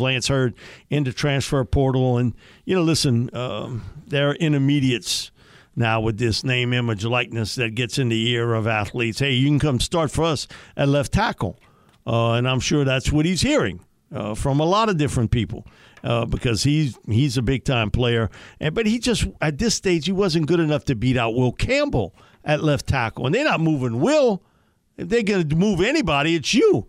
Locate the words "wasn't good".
20.10-20.58